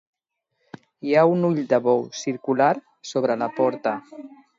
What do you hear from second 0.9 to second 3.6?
Hi ha un ull de bou circular sobre la